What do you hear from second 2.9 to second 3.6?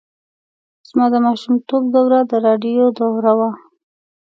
دوره وه.